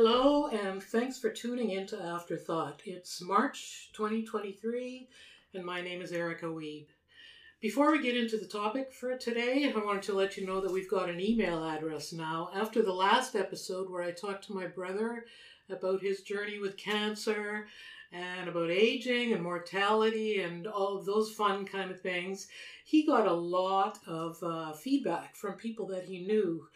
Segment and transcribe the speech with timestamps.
[0.00, 2.82] Hello, and thanks for tuning in to Afterthought.
[2.84, 5.08] It's March 2023,
[5.54, 6.86] and my name is Erica Weeb.
[7.60, 10.70] Before we get into the topic for today, I wanted to let you know that
[10.70, 12.48] we've got an email address now.
[12.54, 15.24] After the last episode where I talked to my brother
[15.68, 17.66] about his journey with cancer
[18.12, 22.46] and about aging and mortality and all of those fun kind of things,
[22.84, 26.68] he got a lot of uh, feedback from people that he knew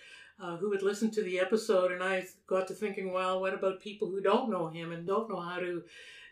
[0.42, 3.80] uh, who had listened to the episode, and I got to thinking, well, what about
[3.80, 5.84] people who don't know him and don't know how to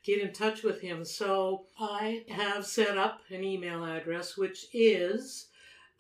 [0.05, 1.05] get in touch with him?
[1.05, 5.47] So I have set up an email address, which is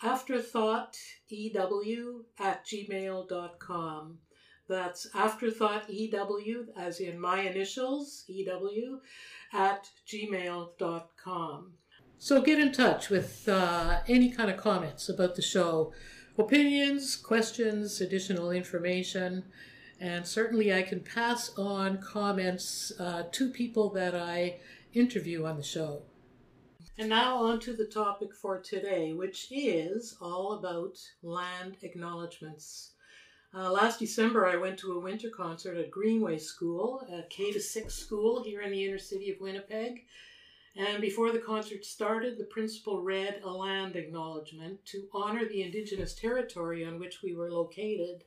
[0.02, 4.18] afterthoughthew at gmail.com.
[4.68, 9.00] That's afterthoughthew, as in my initials, ew,
[9.52, 11.72] at gmail.com.
[12.18, 15.92] So get in touch with uh, any kind of comments about the show
[16.38, 19.44] opinions, questions, additional information,
[20.00, 24.56] and certainly I can pass on comments uh, to people that I
[24.94, 26.02] interview on the show.
[26.98, 32.92] And now on to the topic for today, which is all about land acknowledgements.
[33.52, 37.60] Uh, last December, I went to a winter concert at Greenway School, a K to
[37.60, 40.04] 6 school here in the inner city of Winnipeg.
[40.76, 46.14] And before the concert started, the principal read a land acknowledgement to honor the Indigenous
[46.14, 48.24] territory on which we were located.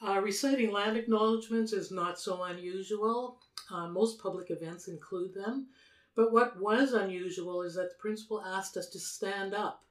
[0.00, 3.38] Uh, reciting land acknowledgements is not so unusual.
[3.70, 5.66] Uh, most public events include them.
[6.14, 9.84] But what was unusual is that the principal asked us to stand up,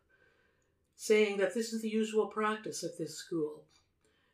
[0.96, 3.66] saying that this is the usual practice at this school.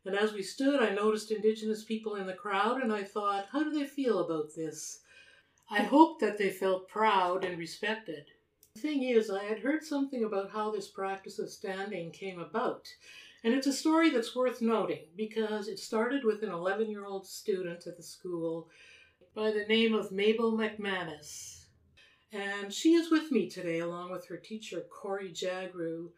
[0.05, 3.63] And as we stood, I noticed Indigenous people in the crowd, and I thought, how
[3.63, 4.99] do they feel about this?
[5.69, 8.25] I hope that they felt proud and respected.
[8.75, 12.87] The thing is, I had heard something about how this practice of standing came about,
[13.43, 17.25] and it's a story that's worth noting because it started with an 11 year old
[17.25, 18.69] student at the school
[19.33, 21.65] by the name of Mabel McManus.
[22.31, 26.09] And she is with me today, along with her teacher, Corey Jhagru.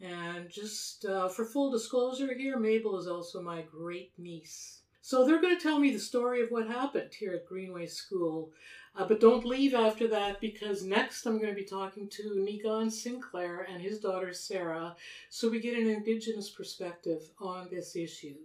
[0.00, 4.80] And just uh, for full disclosure here, Mabel is also my great niece.
[5.00, 8.52] So they're going to tell me the story of what happened here at Greenway School.
[8.96, 12.90] Uh, but don't leave after that because next I'm going to be talking to Niigaan
[12.90, 14.94] Sinclair and his daughter Sarah
[15.30, 18.36] so we get an Indigenous perspective on this issue.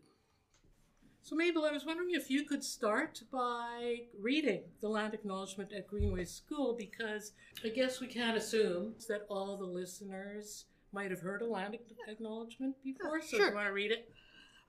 [1.22, 5.88] So, Mabel, I was wondering if you could start by reading the land acknowledgement at
[5.88, 7.34] Greenway School because
[7.64, 11.78] I guess we can't assume that all the listeners might have heard a land
[12.08, 13.22] acknowledgement before.
[13.22, 13.40] So, sure.
[13.40, 14.10] do you want to read it?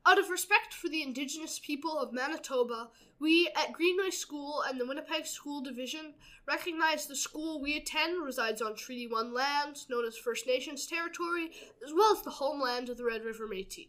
[0.07, 2.89] Out of respect for the Indigenous people of Manitoba,
[3.19, 6.15] we at Greenway School and the Winnipeg School Division
[6.49, 11.51] recognize the school we attend resides on Treaty 1 land, known as First Nations territory,
[11.85, 13.87] as well as the homeland of the Red River Metis.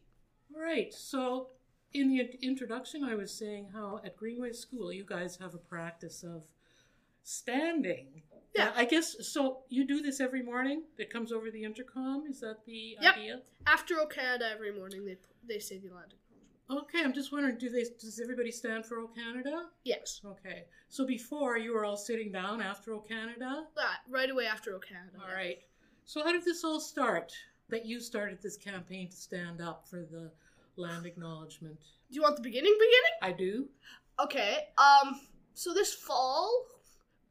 [0.54, 0.94] Right.
[0.94, 1.48] So,
[1.94, 6.24] in the introduction, I was saying how at Greenway School you guys have a practice
[6.24, 6.44] of
[7.24, 8.24] standing.
[8.56, 8.72] Yeah.
[8.76, 9.64] I guess so.
[9.70, 10.84] You do this every morning.
[10.98, 12.26] It comes over the intercom.
[12.30, 13.16] Is that the Yep.
[13.18, 13.42] idea?
[13.66, 15.18] After O Canada every morning, they
[15.48, 16.86] they say the land acknowledgement.
[16.86, 17.04] Okay.
[17.04, 17.58] I'm just wondering.
[17.58, 17.84] Do they?
[18.00, 19.70] Does everybody stand for O Canada?
[19.84, 20.22] Yes.
[20.26, 20.66] Okay.
[20.90, 23.68] So before you were all sitting down after O Canada.
[23.76, 25.18] That right away after O Canada.
[25.22, 25.60] All right.
[26.06, 27.32] So how did this all start?
[27.70, 30.30] That you started this campaign to stand up for the
[30.76, 31.80] land acknowledgement.
[32.10, 33.18] Do you want the beginning beginning?
[33.22, 33.70] I do.
[34.22, 34.68] Okay.
[34.78, 35.22] Um.
[35.54, 36.66] So this fall,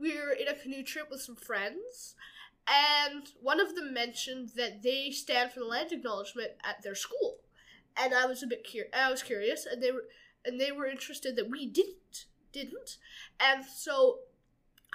[0.01, 2.15] we were in a canoe trip with some friends,
[2.67, 7.39] and one of them mentioned that they stand for the land acknowledgement at their school,
[7.97, 10.05] and I was a bit cur- I was curious, and they were
[10.45, 12.99] and they were interested that we didn't didn't,
[13.39, 14.21] and so.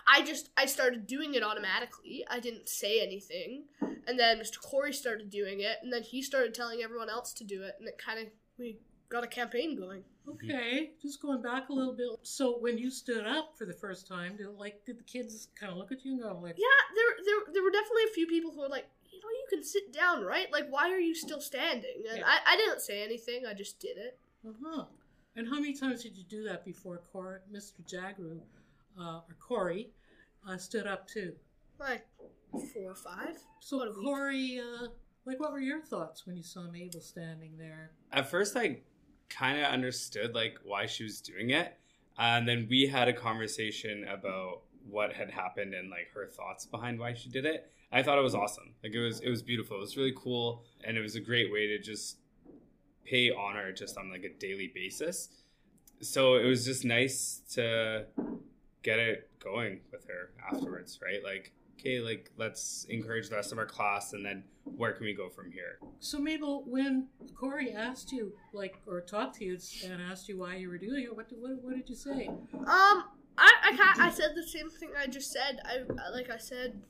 [0.07, 2.25] I just I started doing it automatically.
[2.29, 3.63] I didn't say anything,
[4.05, 4.61] and then Mr.
[4.61, 7.87] Corey started doing it, and then he started telling everyone else to do it, and
[7.87, 8.27] it kind of
[8.59, 8.77] we
[9.09, 10.03] got a campaign going.
[10.27, 12.07] Okay, just going back a little bit.
[12.23, 15.71] So when you stood up for the first time, did like did the kids kind
[15.71, 18.25] of look at you and go like, Yeah, there, there, there were definitely a few
[18.27, 20.51] people who were like, you know, you can sit down, right?
[20.51, 22.03] Like, why are you still standing?
[22.09, 22.25] And Yeah.
[22.25, 23.45] I, I didn't say anything.
[23.45, 24.17] I just did it.
[24.47, 24.83] uh huh?
[25.35, 27.81] And how many times did you do that before Cor- Mr.
[27.87, 28.39] Jhagru
[28.99, 29.89] uh, or Corey
[30.49, 31.33] uh, stood up too?
[31.79, 32.05] Like
[32.73, 33.37] four or five.
[33.59, 33.95] So About.
[34.01, 34.87] Corey, uh,
[35.25, 37.91] like, what were your thoughts when you saw Mabel standing there?
[38.13, 38.79] At first, I
[39.29, 41.77] kind of understood like why she was doing it,
[42.17, 46.65] uh, and then we had a conversation about what had happened and like her thoughts
[46.65, 47.71] behind why she did it.
[47.91, 48.73] I thought it was awesome.
[48.83, 49.77] Like it was, it was beautiful.
[49.77, 52.17] It was really cool, and it was a great way to just
[53.03, 55.29] pay honor just on like a daily basis.
[56.01, 58.05] So it was just nice to
[58.83, 61.23] get it going with her afterwards, right?
[61.23, 61.53] Like
[61.85, 65.29] okay, like let's encourage the rest of our class, and then where can we go
[65.29, 65.77] from here?
[65.99, 67.07] So Mabel, when
[67.39, 71.03] Corey asked you, like, or talked to you and asked you why you were doing
[71.03, 72.27] it, what did, what, what did you say?
[72.27, 73.03] Um,
[73.37, 75.59] I I, ca- I said the same thing I just said.
[75.65, 76.81] I I- like I said,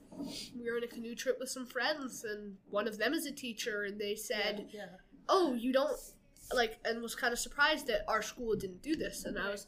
[0.57, 3.31] we were on a canoe trip with some friends, and one of them is a
[3.31, 4.85] teacher, and they said, yeah.
[5.27, 5.97] "Oh, you don't
[6.53, 9.67] like," and was kind of surprised that our school didn't do this, and I was,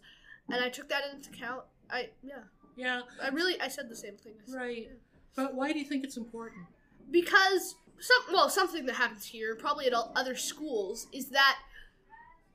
[0.49, 1.63] and I took that into account.
[1.89, 2.43] I yeah,
[2.75, 4.35] Yeah, I really I said the same thing.
[4.53, 4.87] right.
[5.35, 6.65] But why do you think it's important?
[7.11, 11.57] because some well something that happens here probably at all other schools is that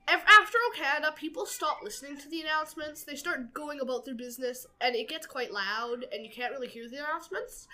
[0.09, 3.03] af- after O Canada people stop listening to the announcements.
[3.05, 6.69] They start going about their business and it gets quite loud and you can't really
[6.69, 7.67] hear the announcements.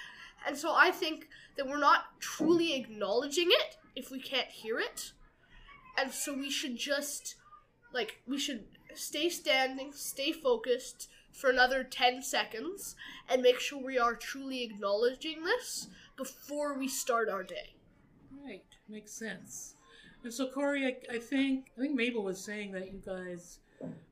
[0.46, 5.12] And so I think that we're not truly acknowledging it if we can't hear it.
[5.98, 7.34] And so we should just
[7.92, 8.64] like we should
[8.94, 12.96] stay standing stay focused for another 10 seconds
[13.28, 17.74] and make sure we are truly acknowledging this before we start our day.
[18.44, 19.74] Right, makes sense.
[20.24, 23.60] And so, Corey, I, I think I think Mabel was saying that you guys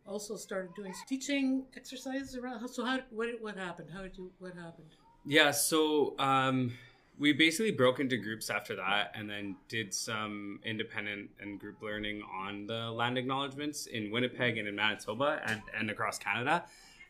[0.06, 2.66] also started doing teaching exercises around.
[2.68, 3.88] So, how what what happened?
[3.92, 4.86] How did you what happened?
[5.24, 6.72] Yeah, so um,
[7.18, 12.22] we basically broke into groups after that, and then did some independent and group learning
[12.32, 16.64] on the land acknowledgements in Winnipeg and in Manitoba and, and across Canada,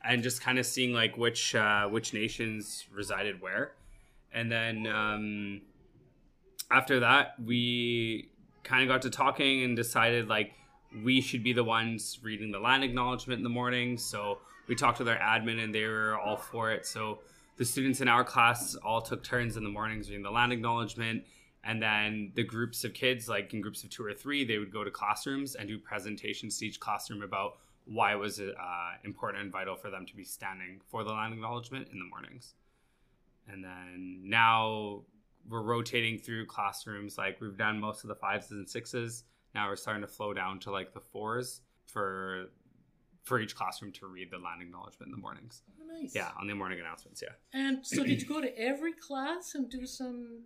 [0.07, 3.73] and just kind of seeing like which uh, which nations resided where,
[4.33, 5.61] and then um,
[6.71, 8.31] after that we
[8.63, 10.53] kind of got to talking and decided like
[11.05, 13.97] we should be the ones reading the land acknowledgement in the morning.
[13.97, 16.87] So we talked with our admin and they were all for it.
[16.87, 17.21] So
[17.57, 21.25] the students in our class all took turns in the mornings reading the land acknowledgement.
[21.65, 24.73] And then the groups of kids, like in groups of two or three, they would
[24.73, 29.43] go to classrooms and do presentations to each classroom about why was it uh, important
[29.45, 32.55] and vital for them to be standing for the land acknowledgement in the mornings.
[33.49, 35.03] And then now
[35.49, 37.17] we're rotating through classrooms.
[37.17, 39.25] Like we've done most of the fives and sixes.
[39.55, 42.47] Now we're starting to flow down to like the fours for
[43.23, 45.63] for each classroom to read the land acknowledgement in the mornings.
[45.81, 46.15] Oh, nice.
[46.15, 47.23] Yeah, on the morning announcements.
[47.23, 47.35] Yeah.
[47.53, 50.43] And so, did you go to every class and do some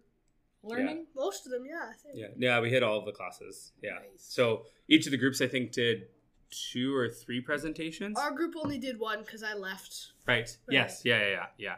[0.63, 1.07] learning?
[1.15, 2.15] Most of them, yeah, I think.
[2.17, 2.29] Yeah.
[2.39, 3.73] Yeah, we hit all of the classes.
[3.83, 3.93] Yeah.
[3.93, 4.05] Nice.
[4.17, 6.05] So each of the groups I think did
[6.51, 8.19] two or three presentations.
[8.19, 10.13] Our group only did one because I left.
[10.27, 10.55] Right.
[10.69, 11.03] Yes.
[11.05, 11.75] Yeah, yeah, yeah, yeah.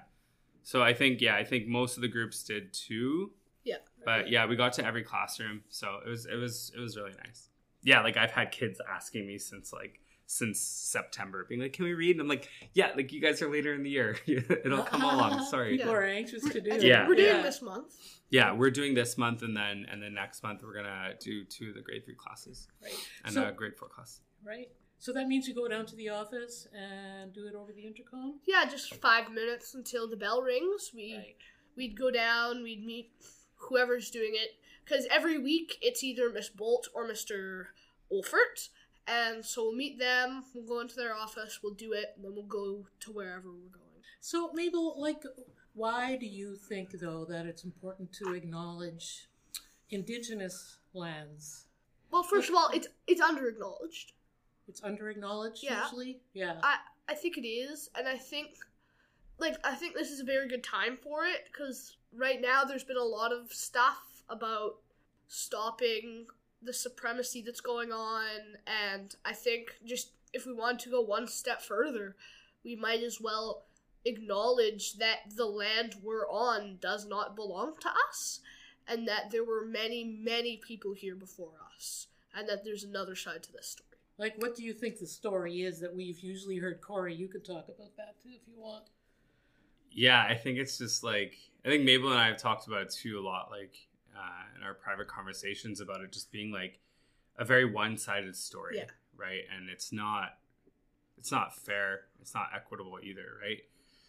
[0.62, 3.32] So I think yeah, I think most of the groups did two.
[3.64, 3.76] Yeah.
[4.04, 7.14] But yeah, we got to every classroom, so it was it was it was really
[7.24, 7.48] nice.
[7.82, 11.94] Yeah, like I've had kids asking me since like since September, being like, "Can we
[11.94, 15.02] read?" And I'm like, "Yeah, like you guys are later in the year, it'll come
[15.02, 15.76] along." Sorry.
[15.76, 16.82] People are anxious to do I it.
[16.82, 17.06] Yeah.
[17.08, 17.42] We're doing Yeah.
[17.42, 17.94] this month.
[18.30, 21.70] Yeah, we're doing this month, and then and then next month we're gonna do two
[21.70, 22.94] of the grade three classes Right.
[23.24, 24.20] and So- a grade four class.
[24.44, 24.70] Right.
[24.98, 28.40] So that means you go down to the office and do it over the intercom.
[28.46, 30.92] Yeah, just five minutes until the bell rings.
[30.94, 31.36] We Right.
[31.76, 32.62] we'd go down.
[32.62, 33.10] We'd meet
[33.56, 37.74] whoever's doing it because every week it's either Miss Bolt or Mister
[38.12, 38.68] Olfert,
[39.06, 40.44] and so we'll meet them.
[40.54, 41.60] We'll go into their office.
[41.62, 44.02] We'll do it, and then we'll go to wherever we're going.
[44.20, 45.24] So Mabel, like,
[45.74, 49.28] why do you think though that it's important to acknowledge
[49.90, 51.66] indigenous lands?
[52.12, 54.12] Well, first of all, it's it's under acknowledged.
[54.68, 55.82] It's under acknowledged Yeah.
[55.84, 56.20] usually.
[56.32, 56.60] Yeah.
[56.62, 56.78] I
[57.08, 58.56] I think it is, and I think
[59.38, 62.84] like I think this is a very good time for it because right now there's
[62.84, 64.76] been a lot of stuff about
[65.26, 66.26] stopping
[66.62, 71.26] the supremacy that's going on, and I think just if we want to go one
[71.26, 72.16] step further,
[72.64, 73.64] we might as well
[74.04, 78.40] acknowledge that the land we're on does not belong to us,
[78.86, 83.42] and that there were many many people here before us, and that there's another side
[83.42, 83.88] to this story.
[84.18, 86.80] Like, what do you think the story is that we've usually heard?
[86.80, 88.84] Corey, you could talk about that too if you want.
[89.90, 92.90] Yeah, I think it's just like I think Mabel and I have talked about it
[92.90, 93.74] too a lot, like
[94.16, 96.78] uh, in our private conversations about it just being like
[97.38, 98.84] a very one-sided story, Yeah.
[99.16, 99.42] right?
[99.56, 100.36] And it's not,
[101.16, 103.58] it's not fair, it's not equitable either, right?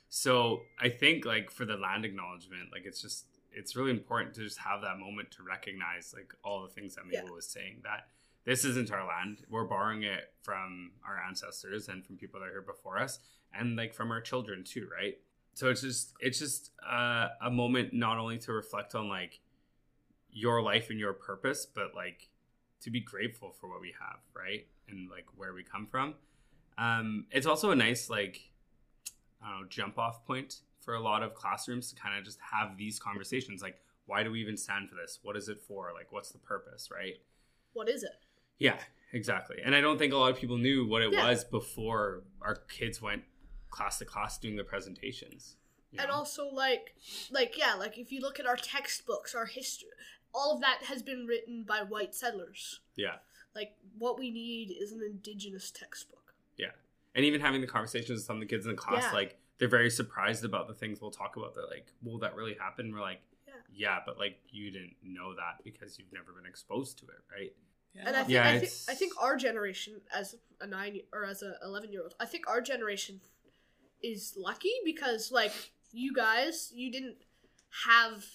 [0.09, 4.41] So I think like for the land acknowledgement, like it's just it's really important to
[4.43, 7.31] just have that moment to recognize like all the things that Mabel Yeah.
[7.35, 8.07] was saying that
[8.45, 9.43] this isn't our land.
[9.49, 13.19] We're borrowing it from our ancestors and from people that are here before us,
[13.53, 15.17] and like from our children too, right?
[15.53, 19.39] So it's just it's just uh, a moment not only to reflect on like
[20.31, 22.29] your life and your purpose, but like
[22.81, 24.65] to be grateful for what we have, right?
[24.89, 26.15] And like where we come from.
[26.77, 28.49] Um, it's also a nice like
[29.41, 32.39] I don't know jump off point for a lot of classrooms to kind of just
[32.51, 35.19] have these conversations like why do we even stand for this?
[35.21, 35.91] What is it for?
[35.93, 37.15] Like what's the purpose, right?
[37.73, 38.11] What is it?
[38.59, 38.77] Yeah,
[39.11, 39.57] exactly.
[39.63, 41.27] And I don't think a lot of people knew what it Yeah.
[41.27, 43.23] was before our kids went
[43.69, 45.57] class to class doing the presentations.
[45.91, 46.15] you and know?
[46.15, 46.95] also like
[47.31, 49.89] like yeah like if you look at our textbooks our history
[50.33, 53.15] all of that has been written by white settlers yeah.
[53.55, 56.71] like what we need is an indigenous textbook Yeah,
[57.15, 59.11] And even having the conversations with some of the kids in the class, Yeah.
[59.11, 61.53] like they're very surprised about the things we'll talk about.
[61.55, 63.53] They're like, "Will that really happen?" We're like, Yeah.
[63.71, 67.53] "Yeah, but like you didn't know that because you've never been exposed to it, right?"
[67.95, 71.41] And i think Yeah, I, think I think our generation as a 9 or as
[71.43, 73.19] a 11 year old i think our generation
[74.01, 75.53] is lucky because like
[75.91, 77.15] you guys you didn't
[77.85, 78.25] have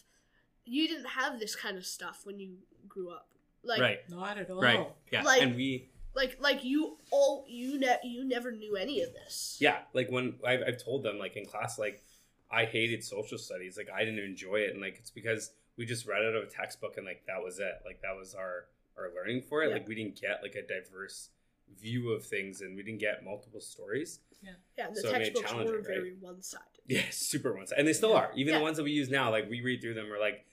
[0.65, 2.57] you didn't have this kind of stuff when you
[2.88, 3.29] grew up.
[3.65, 4.61] Like right, Not at all.
[4.61, 5.23] right, yeah.
[5.23, 9.57] Like- and we, like like you all you ne- you never knew any of this.
[9.61, 12.03] Yeah, like when I've, I've told them, like in class, like
[12.50, 16.07] I hated social studies, like I didn't enjoy it, and like it's because we just
[16.07, 18.67] read out of a textbook and like that was it, like that was our
[18.99, 19.69] our learning for it.
[19.69, 19.75] Yeah.
[19.75, 21.31] Like we didn't get like a diverse
[21.78, 24.21] view of things, and we didn't get multiple stories.
[24.43, 24.90] yeah Yeah.
[24.90, 25.87] the So it textbooks challenging, were right?
[25.87, 27.81] very one-sided Yeah, super one sided.
[27.81, 28.17] and they still Yeah.
[28.17, 28.33] are.
[28.35, 28.59] Even Yeah.
[28.61, 30.45] the ones that we use now, like we read through them, we're like,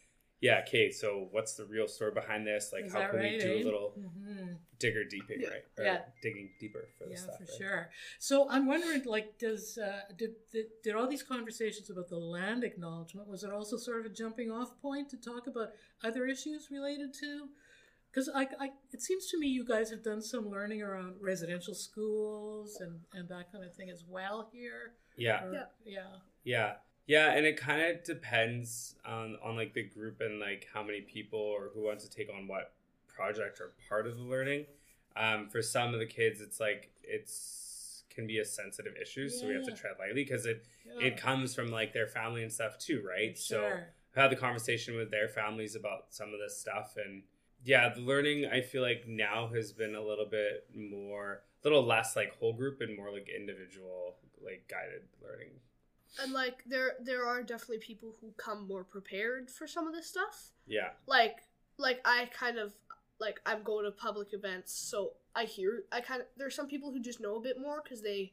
[0.42, 2.72] yeah, okay, so what's the real story behind this?
[2.74, 3.62] Like, Is how that can we do eh?
[3.62, 4.58] a little Mhm.
[4.80, 5.50] digger deeping, Yeah.
[5.50, 5.66] right?
[5.78, 6.06] Or Yeah.
[6.22, 7.38] digging deeper for the Yeah, stuff.
[7.38, 7.58] for right?
[7.58, 7.90] sure.
[8.20, 12.64] So I'm wondering, like, does uh, did, did did all these conversations about the land
[12.66, 15.70] acknowledgement was it also sort of a jumping off point to talk about
[16.04, 17.50] other issues related to?
[18.16, 21.74] Because I, I, it seems to me you guys have done some learning around residential
[21.74, 24.94] schools and and that kind of thing as well here.
[25.18, 25.64] Yeah, Or- Yeah.
[25.86, 26.02] yeah,
[26.46, 26.74] yeah,
[27.08, 31.02] yeah, and it kind of depends on on like the group and like how many
[31.02, 32.74] people or who wants to take on what
[33.08, 34.66] project or part of the learning.
[35.18, 39.46] Um, for some of the kids, it's like it's can be a sensitive issue, so
[39.46, 41.08] we have to tread lightly because it yeah.
[41.08, 43.38] it comes from like their family and stuff too, right?
[43.38, 43.60] Sure.
[43.60, 43.80] So.
[44.16, 47.24] I've had the conversation with their families about some of this stuff and
[47.66, 51.86] yeah the learning i feel like now has been a little bit more a little
[51.86, 55.50] less like whole group and more like individual like guided learning.
[56.22, 60.08] And like there there are definitely people who come more prepared for some of this
[60.08, 60.52] stuff.
[60.68, 60.90] Yeah.
[61.08, 61.40] Like
[61.78, 62.74] like i kind of
[63.20, 66.92] like i'm going to public events so i hear i kind of there's some people
[66.92, 68.32] who just know a bit more because they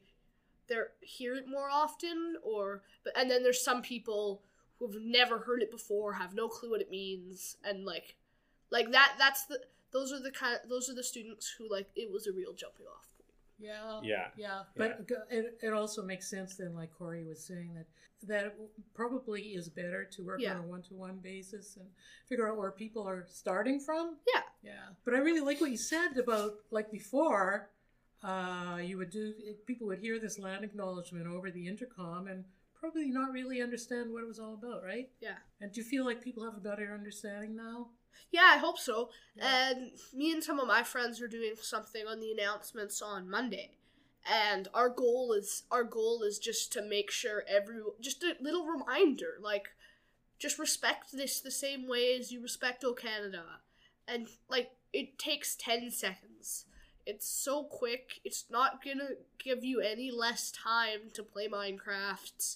[0.67, 4.41] they're hear it more often or but and then there's some people
[4.79, 8.15] who've never heard it before have no clue what it means and like
[8.77, 9.57] like that that's the
[9.95, 12.53] those are the kind Of, those are the students who like it was a real
[12.61, 13.31] jumping off point
[13.69, 13.99] Yeah.
[14.13, 17.87] yeah Yeah, but g- it, it also makes sense then, like Corey was saying, that
[18.31, 18.45] that
[18.99, 20.53] probably is better to work Yeah.
[20.55, 21.87] on a one to one basis and
[22.29, 24.05] figure out where people are starting from.
[24.33, 24.41] Yeah.
[24.71, 24.85] Yeah.
[25.05, 27.69] But I really like what you said about like before,
[28.23, 29.33] uh, you would do
[29.69, 32.45] people would hear this land acknowledgement over the intercom and
[32.81, 35.09] probably not really understand what it was all about, right?
[35.21, 35.37] Yeah.
[35.61, 37.89] And do you feel like people have a better understanding now?
[38.31, 39.09] Yeah i hope so.
[39.35, 39.71] Yeah.
[39.71, 43.71] and me and some of my friends are doing something on the announcements on monday.
[44.25, 48.65] And our goal is our goal is just to make sure every just a little
[48.65, 49.69] reminder like
[50.39, 53.43] just respect this the same way as you respect o canada.
[54.07, 56.65] And like it takes 10 seconds.
[57.05, 58.21] It's so quick.
[58.23, 62.55] It's not gonna give you any less time to play minecraft.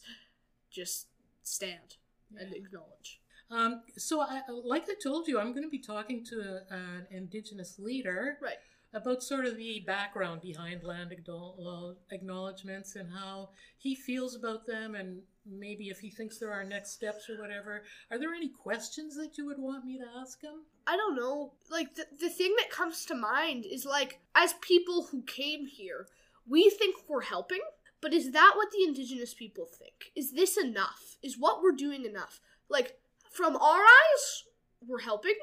[0.69, 1.07] Just
[1.43, 1.97] stand
[2.37, 6.59] and acknowledge Um, so, I, like I told you, I'm going to be talking to
[6.69, 8.57] an Indigenous leader Right.
[8.93, 11.13] about sort of the background behind land
[12.11, 16.91] acknowledgements and how he feels about them, and maybe if he thinks there are next
[16.91, 17.83] steps or whatever.
[18.11, 20.65] Are there any questions that you would want me to ask him?
[20.85, 21.53] I don't know.
[21.71, 26.07] Like the the thing that comes to mind is like as people who came here,
[26.45, 27.61] we think we're helping,
[28.01, 30.11] but is that what the indigenous people think?
[30.15, 31.15] Is this enough?
[31.23, 32.41] Is what we're doing enough?
[32.69, 32.97] Like
[33.37, 34.43] from our eyes,
[34.87, 35.35] we're helping,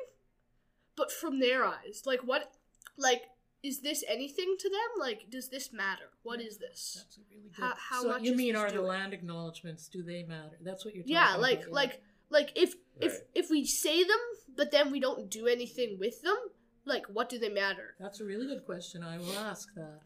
[0.96, 2.52] but from their eyes, like what
[2.96, 3.22] like
[3.62, 4.90] is this anything to them?
[4.98, 6.08] Like does this matter?
[6.22, 6.98] What is this?
[7.04, 7.62] That's a really good.
[7.64, 8.88] How- how so much you mean this are the doing?
[8.88, 9.88] land acknowledgements?
[9.88, 10.58] Do they matter?
[10.60, 11.40] That's what you're talking Yeah, about.
[11.40, 11.66] like yeah.
[11.80, 14.18] like like if if if we say them
[14.56, 16.36] but then we don't do anything with them,
[16.84, 17.94] like what do they matter?
[17.98, 19.02] That's a really good question.
[19.02, 20.00] I will ask that.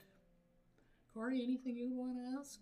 [1.14, 2.60] Corey, anything you want to ask?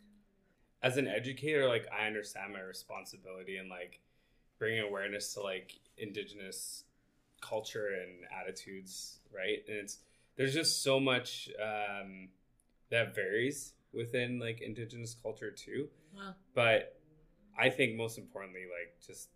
[0.83, 3.99] as an educator like i understand my responsibility and like
[4.59, 6.85] bringing awareness to like indigenous
[7.41, 9.99] culture and attitudes right and it's
[10.37, 12.29] there's just so much um
[12.91, 16.35] that varies within like indigenous culture too Wow.
[16.55, 16.99] but
[17.59, 19.29] i think most importantly like just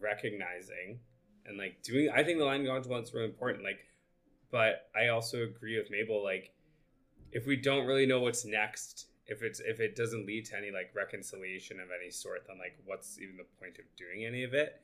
[0.00, 1.00] recognizing
[1.46, 3.80] and like doing i think the line acknowledgement is really important like
[4.50, 6.52] but i also agree with mabel like
[7.32, 10.70] if we don't really know what's next if it's if it doesn't lead to any
[10.70, 14.54] like reconciliation of any sort then like what's even the point of doing any of
[14.54, 14.80] it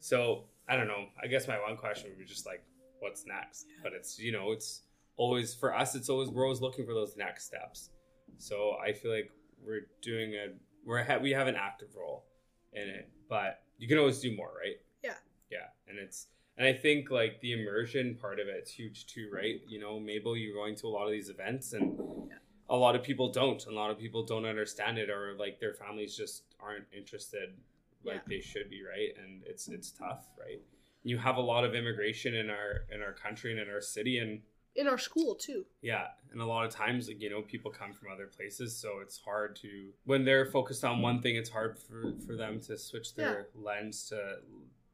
[0.00, 2.62] so i don't know i guess my one question would be just like
[3.00, 4.82] what's next but it's you know it's
[5.16, 7.90] always for us it's always we're always looking for those next steps
[8.38, 9.30] so i feel like
[9.64, 10.48] we're doing a
[10.86, 12.24] we're ha- we have an active role
[12.72, 14.76] in it, but you can always do more, right?
[15.02, 15.14] Yeah.
[15.50, 19.56] Yeah, and it's and I think like the immersion part of it's huge too, right?
[19.56, 19.70] Mm-hmm.
[19.70, 21.98] You know, Mabel, you're going to a lot of these events and
[22.28, 22.36] Yeah.
[22.68, 23.64] A lot of people don't.
[23.66, 27.50] A lot of people don't understand it or like their families just aren't interested
[28.04, 28.20] like Yeah.
[28.28, 29.10] they should be, right?
[29.22, 30.60] And it's it's tough, right?
[31.02, 34.18] You have a lot of immigration in our in our country and in our city
[34.18, 34.42] and
[34.74, 35.64] In our school too.
[35.80, 38.98] yeah, and a lot of times, like, you know, people come from other places, so
[39.00, 41.36] it's hard to when they're focused on one thing.
[41.36, 44.18] It's hard for for them to switch their lens to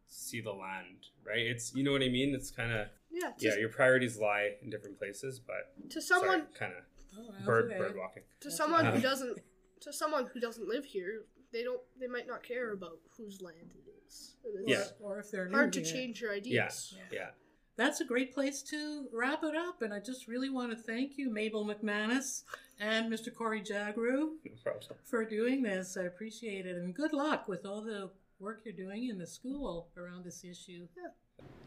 [0.09, 1.47] see the land, right?
[1.53, 2.35] It's you know what I mean.
[2.35, 3.33] It's kind of Yeah.
[3.39, 6.85] Yeah, your priorities lie in different places, but to someone kind of
[7.19, 7.79] Oh, that's bird okay.
[7.79, 8.23] bird walking.
[8.41, 9.39] to That's someone who uh, doesn't
[9.81, 13.73] to someone who doesn't live here, they don't they might not care about whose land
[13.75, 14.37] it is.
[14.45, 14.85] It's Yeah.
[15.01, 15.93] Or if they're new hard to here.
[15.93, 16.95] change your ideas.
[16.97, 17.29] Yeah, yeah.
[17.77, 19.81] That's a great place to wrap it up.
[19.83, 22.43] And I just really want to thank you, Mabel McManus
[22.79, 23.35] and Mr.
[23.35, 24.33] Corey Jhagru,
[24.67, 24.73] no
[25.05, 25.97] for doing this.
[25.97, 26.77] I appreciate it.
[26.77, 30.87] And good luck with all the work you're doing in the school around this issue.
[30.97, 31.11] Yeah.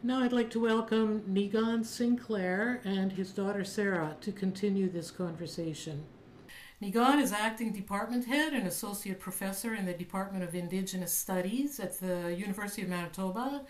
[0.02, 6.04] Now I'd like to welcome Niigaan Sinclair and his daughter Sarah to continue this conversation.
[6.82, 11.98] Niigaan is acting department head and associate professor in the Department of Indigenous Studies at
[11.98, 13.62] the University of Manitoba,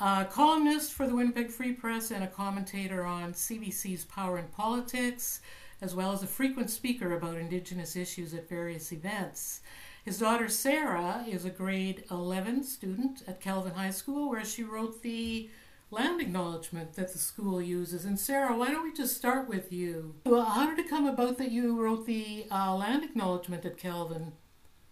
[0.00, 5.42] a columnist for the Winnipeg Free Press, and a commentator on CBC's Power and Politics,
[5.82, 9.60] as well as a frequent speaker about Indigenous issues at various events.
[10.04, 15.02] His daughter Sarah is a grade 11 student at Kelvin High School, where she wrote
[15.02, 15.48] the
[15.92, 18.04] land acknowledgement that the school uses.
[18.04, 20.16] And Sarah, why don't we just start with you?
[20.26, 24.32] Well, how did it come about that you wrote the uh, land acknowledgement at Kelvin?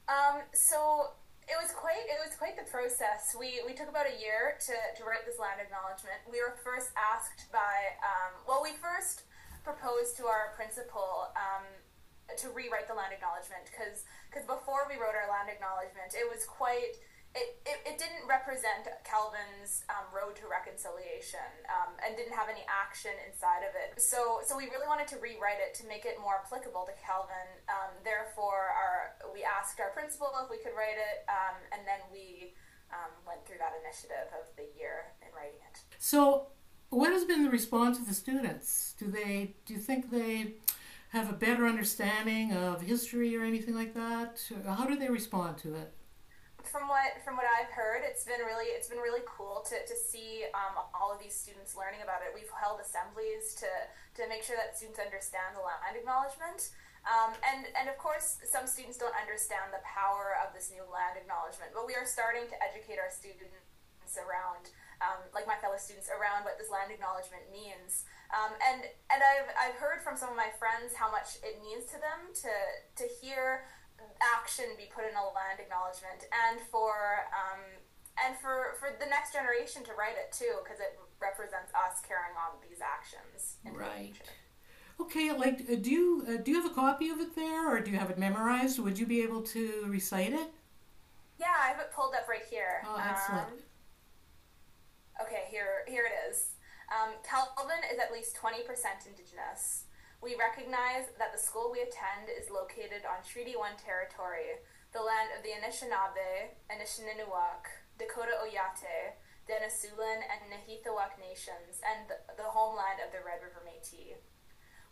[0.09, 1.11] Um, so
[1.49, 3.35] it was quite it was quite the process.
[3.35, 6.23] We we took about a year to, to write this land acknowledgement.
[6.31, 9.23] We were first asked by um, well, we first
[9.64, 11.67] proposed to our principal um,
[12.38, 16.46] to rewrite the land acknowledgement because because before we wrote our land acknowledgement, it was
[16.46, 22.50] quite it, it, it didn't represent Kelvin's um, road to reconciliation um, and didn't have
[22.50, 24.02] any action inside of it.
[24.02, 27.50] So so we really wanted to rewrite it to make it more applicable to Kelvin.
[27.70, 32.02] Um, therefore, our we asked our principal if we could write it, um, and then
[32.10, 32.58] we
[32.90, 35.86] um, went through that initiative of the year in writing it.
[35.99, 36.50] So,
[36.90, 38.95] what has been the response of the students?
[38.99, 40.58] Do they do you think they
[41.10, 44.40] have a better understanding of history or anything like that?
[44.66, 45.92] How do they respond to it?
[46.64, 49.96] from what from what I've heard, it's been really it's been really cool to, to
[49.96, 52.36] see um, all of these students learning about it.
[52.36, 53.70] We've held assemblies to
[54.20, 56.70] to make sure that students understand the land acknowledgement.
[57.08, 61.16] Um, and and of course, some students don't understand the power of this new land
[61.16, 61.73] acknowledgement.
[61.73, 64.68] But we are starting to educate our students around,
[65.00, 68.04] um, like my fellow students, around what this land acknowledgement means.
[68.30, 71.84] Um, and and I've I've heard from some of my friends how much it means
[71.93, 72.52] to them to
[73.00, 73.65] to hear
[74.21, 77.60] action be put in a land acknowledgement and for um,
[78.25, 82.32] and for for the next generation to write it too because it represents us carrying
[82.36, 84.17] on these actions Right.
[84.17, 84.32] future.
[85.00, 87.80] Okay, like, uh, do you uh, do you have a copy of it there, or
[87.80, 88.78] do you have it memorized?
[88.78, 90.49] Would you be able to recite it?
[91.39, 93.49] yeah i have it pulled up right here Oh, excellent.
[93.49, 93.54] Um,
[95.21, 96.56] okay here here it is
[96.91, 98.65] um, kelvin is at least 20%
[99.06, 99.85] indigenous
[100.21, 104.61] we recognize that the school we attend is located on treaty 1 territory
[104.93, 107.28] the land of the anishinaabe anishinaabe
[107.99, 114.23] dakota oyate Denesuline and Nehethowuk nations, and the, the homeland of the Red River Métis.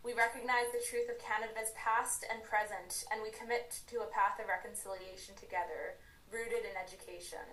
[0.03, 4.35] We recognize the truth of Canada's past and present, and we commit to a path
[4.35, 5.95] of reconciliation together,
[6.27, 7.43] rooted in education.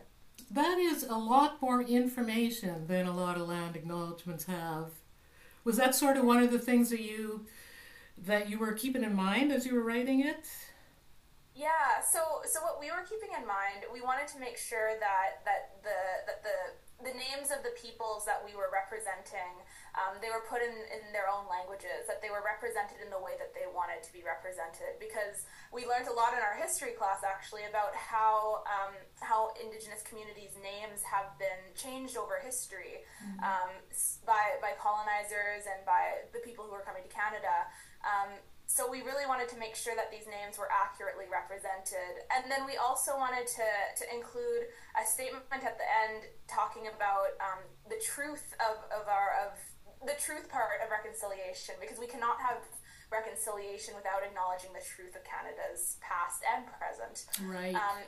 [0.51, 4.90] That is a lot more information than a lot of land acknowledgments have.
[5.64, 7.46] Was that sort of one of the things that you
[8.18, 10.46] that you were keeping in mind as you were writing it?
[11.55, 15.44] Yeah, so so what we were keeping in mind, we wanted to make sure that
[15.44, 19.61] that the that the the names of the peoples that we were representing,
[19.93, 23.21] um, they were put in, in their own languages, that they were represented in the
[23.21, 24.97] way that they wanted to be represented.
[24.97, 30.01] Because we learned a lot in our history class actually about how um, how Indigenous
[30.09, 33.05] communities' names have been changed over history
[33.45, 33.77] um,
[34.25, 37.69] by by colonizers and by the people who were coming to Canada.
[38.66, 42.26] So we really wanted to make sure that these names were accurately represented.
[42.35, 43.68] And then we also wanted to,
[44.02, 44.66] to include
[44.98, 49.55] a statement at the end talking about um, the truth of, of our of
[50.05, 52.61] the truth part of reconciliation because we cannot have
[53.09, 57.24] reconciliation without acknowledging the truth of canada's past and present.
[57.48, 57.72] Right.
[57.72, 58.05] um,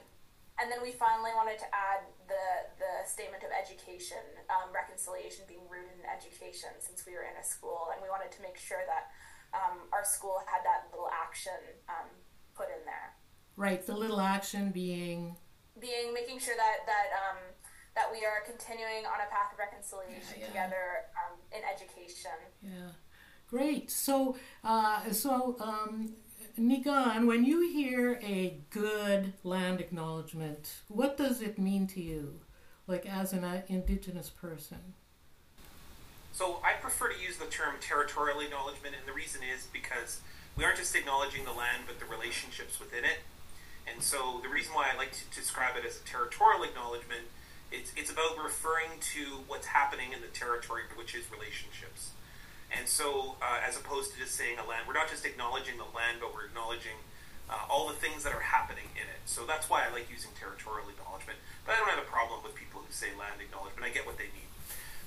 [0.59, 2.47] and then we finally wanted to add the
[2.83, 7.47] the statement of education, um, reconciliation being rooted in education, since we were in a
[7.47, 9.15] school, and we wanted to make sure that
[9.55, 12.09] um, our school had that little action um,
[12.55, 13.15] put in there.
[13.57, 13.85] right.
[13.85, 15.37] The little action being
[15.81, 17.39] being making sure that that um,
[17.95, 20.47] that we are continuing on a path of reconciliation yeah, yeah.
[20.47, 20.85] together
[21.19, 22.39] um, in education.
[22.63, 22.93] Yeah,
[23.49, 23.91] great.
[23.91, 26.15] So, uh, so um,
[26.59, 32.41] Niigaan, when you hear a good land acknowledgement, what does it mean to you,
[32.87, 34.95] like as an uh, Indigenous person?
[36.39, 40.23] So I prefer to use the term territorial acknowledgement, and the reason is because
[40.55, 43.27] we aren't just acknowledging the land, but the relationships within it.
[43.91, 47.27] And so the reason why I like to describe it as a territorial acknowledgement,
[47.75, 52.15] it's, it's about referring to what's happening in the territory, which is relationships.
[52.71, 55.91] And so, uh, as opposed to just saying a land, we're not just acknowledging the
[55.91, 57.03] land, but we're acknowledging
[57.51, 59.27] uh, all the things that are happening in it.
[59.27, 61.43] So that's why I like using territorial acknowledgement.
[61.67, 63.83] But I don't have a problem with people who say land acknowledgement.
[63.83, 64.48] I get what they mean.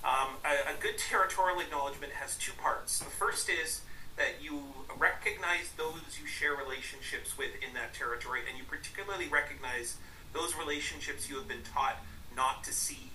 [0.04, 3.00] Um, a, a good territorial acknowledgement has two parts.
[3.00, 3.82] The first is
[4.18, 4.62] that you
[4.98, 9.98] recognize those you share relationships with in that territory, and you particularly recognize
[10.34, 11.98] those relationships you have been taught
[12.36, 13.12] not to see.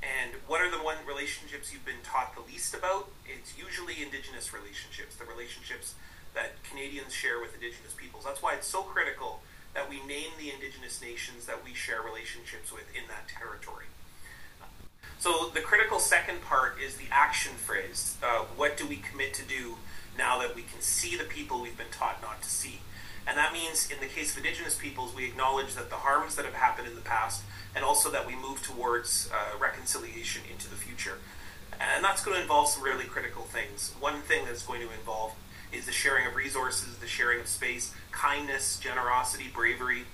[0.00, 3.10] And what are the one relationships you've been taught the least about?
[3.28, 5.94] It's usually Indigenous relationships, the relationships
[6.34, 8.24] that Canadians share with Indigenous peoples.
[8.24, 9.42] That's why it's so critical
[9.74, 13.92] that we name the Indigenous nations that we share relationships with in that territory.
[15.20, 18.16] So the critical second part is the action phrase.
[18.22, 19.76] Uh, what do we commit to do
[20.16, 22.80] now that we can see the people we've been taught not to see.
[23.26, 26.44] And that means, in the case of Indigenous peoples, we acknowledge that the harms that
[26.44, 27.42] have happened in the past,
[27.74, 31.18] and also that we move towards uh, reconciliation into the future.
[31.78, 33.94] And that's going to involve some really critical things.
[34.00, 35.34] One thing that's going to involve
[35.72, 40.04] is the sharing of resources, the sharing of space, kindness, generosity, bravery.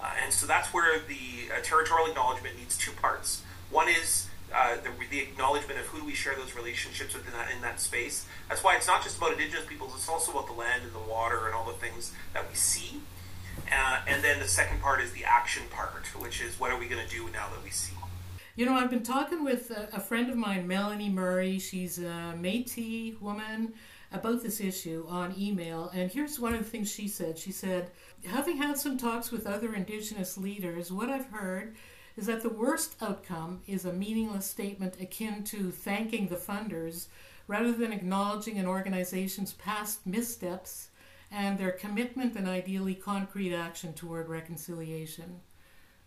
[0.00, 3.42] Uh, and so that's where the uh, territorial acknowledgement needs two parts.
[3.70, 7.32] One is uh, the, the, acknowledgement of who do we share those relationships with in
[7.32, 8.26] that, in that space.
[8.48, 11.10] That's why it's not just about Indigenous peoples, it's also about the land and the
[11.10, 13.00] water and all the things that we see.
[13.72, 16.86] Uh, and then the second part is the action part, which is what are we
[16.86, 17.94] going to do now that we see.
[18.54, 21.58] You know, I've been talking with a, a friend of mine, Melanie Murray.
[21.58, 23.74] She's a Métis woman
[24.12, 25.90] about this issue on email.
[25.94, 27.38] And here's one of the things she said.
[27.38, 27.90] She said,
[28.24, 31.76] having had some talks with other Indigenous leaders, what I've heard
[32.16, 37.06] is that the worst outcome is a meaningless statement akin to thanking the funders
[37.46, 40.88] rather than acknowledging an organization's past missteps
[41.30, 45.40] and their commitment and ideally concrete action toward reconciliation.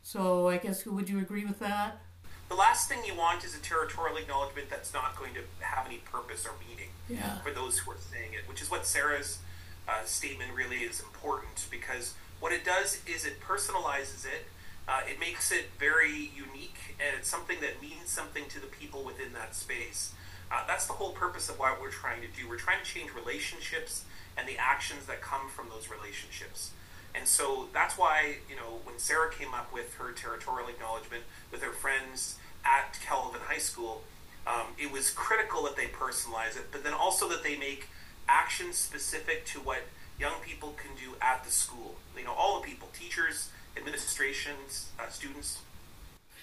[0.02, 2.02] So, I guess, would you agree with that?
[2.48, 5.98] The last thing you want is a territorial acknowledgement that's not going to have any
[5.98, 7.38] purpose or meaning yeah.
[7.41, 9.39] for those who are saying it, which is what Sarah's
[9.88, 14.48] uh, statement really is important because what it does is it personalizes it
[14.89, 19.04] uh, it makes it very unique, and it's something that means something to the people
[19.04, 20.13] within that space.
[20.52, 22.49] Uh, that's the whole purpose of what we're trying to do.
[22.49, 24.04] We're trying to change relationships
[24.36, 26.71] and the actions that come from those relationships.
[27.13, 31.62] And so that's why, you know, when Sarah came up with her territorial acknowledgement with
[31.62, 34.02] her friends at Kelvin High School,
[34.47, 37.89] um, it was critical that they personalize it, but then also that they make
[38.28, 39.84] actions specific to what
[40.19, 41.95] young people can do at the school.
[42.17, 45.60] You know, all the people, teachers, administrations, uh, students.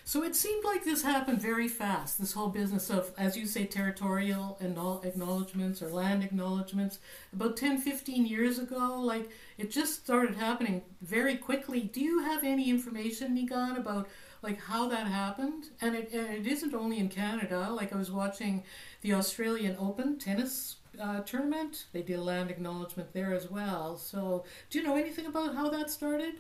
[0.08, 2.20] So it seemed like this happened very fast.
[2.20, 7.00] This whole business of, as you say, territorial and all acknowledgments or land acknowledgments.
[7.32, 11.80] About 10, 15 years ago, like it just started happening very quickly.
[11.80, 14.08] Do you have any information, Niigaan, about
[14.42, 15.70] like how that happened?
[15.80, 17.68] And it, and it isn't only in Canada.
[17.72, 18.62] Like I was watching
[19.00, 21.86] the Australian Open tennis uh, tournament.
[21.92, 23.96] They did a land acknowledgement there as well.
[23.96, 26.34] So do you know anything about how that started?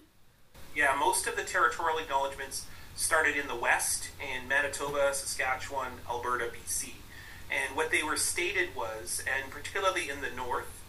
[0.76, 6.96] Yeah, most of the territorial acknowledgements started in the west, in Manitoba, Saskatchewan, Alberta, BC.
[7.50, 10.82] And what they were stated was, and particularly in the north,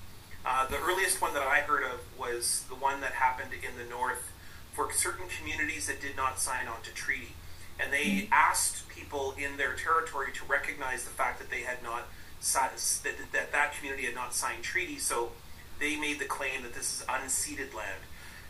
[0.45, 3.89] uh, the earliest one that I heard of was the one that happened in the
[3.89, 4.34] north
[4.73, 7.32] for certain communities that did not sign on to treaty.
[7.80, 12.10] And they asked people in their territory to recognize the fact that they had not
[12.41, 14.97] that, that that community had not signed treaty.
[14.97, 15.32] So
[15.80, 18.02] they made the claim that this is unceded land.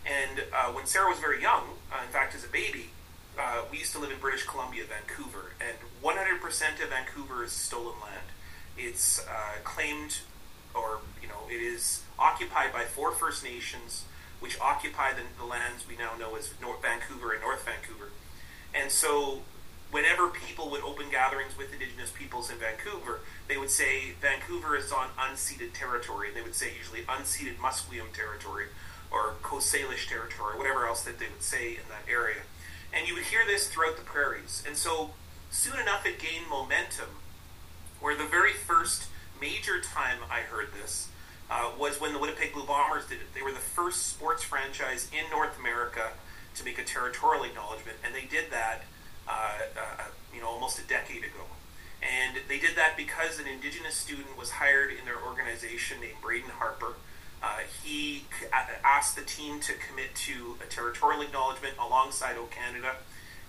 [0.08, 2.92] And uh, when Sarah was very young, uh, in fact, as a baby,
[3.38, 8.00] uh, we used to live in British Columbia, Vancouver, and 100% of Vancouver is stolen
[8.02, 8.28] land.
[8.78, 10.20] It's uh, claimed,
[10.74, 14.06] or you know, it is occupied by four First Nations,
[14.40, 18.10] which occupy the, the lands we now know as North Vancouver and North Vancouver.
[18.74, 19.42] And so,
[19.92, 24.92] whenever people would open gatherings with Indigenous peoples in Vancouver, they would say Vancouver is
[24.92, 26.30] on unceded territory.
[26.30, 28.66] And they would say usually unceded Musqueam territory
[29.12, 32.42] or Coast Salish territory, whatever else that they would say in that area.
[32.94, 34.64] And you would hear this throughout the prairies.
[34.66, 35.12] And so
[35.50, 37.10] soon enough it gained momentum,
[38.00, 39.08] where the very first
[39.40, 41.10] major time I heard this
[41.50, 43.34] uh, was when the Winnipeg Blue Bombers did it.
[43.34, 46.12] They were the first sports franchise in North America
[46.56, 48.84] to make a territorial acknowledgement, and they did that,
[49.28, 51.46] uh, uh, you know, almost a decade ago.
[52.02, 56.52] And they did that because an Indigenous student was hired in their organization named Braden
[56.52, 56.94] Harper.
[57.42, 58.26] Uh, he
[58.84, 62.96] asked the team to commit to a territorial acknowledgement alongside O Canada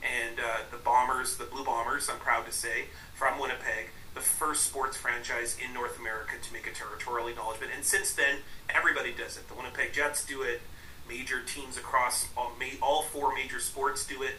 [0.03, 4.65] and uh, the Bombers, the Blue Bombers, I'm proud to say, from Winnipeg, the first
[4.65, 7.73] sports franchise in North America to make a territorial acknowledgement.
[7.75, 9.49] And since then, everybody does it.
[9.49, 10.61] The Winnipeg Jets do it.
[11.09, 14.35] Major teams across all, all four major sports do it.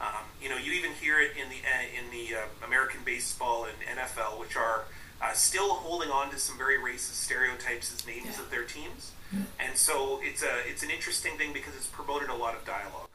[0.00, 3.66] Um, you know, you even hear it in the uh, in the uh, American baseball
[3.66, 4.84] and NFL, which are
[5.20, 8.40] uh, still holding on to some very racist stereotypes as names yeah.
[8.40, 9.12] of their teams.
[9.58, 13.08] And so it's a it's an interesting thing because it's promoted a lot of dialogue.